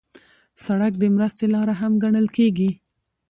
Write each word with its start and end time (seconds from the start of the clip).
سړک 0.65 0.93
د 0.99 1.03
مرستې 1.15 1.45
لاره 1.53 1.73
هم 1.81 1.91
ګڼل 2.03 2.27
کېږي. 2.37 2.71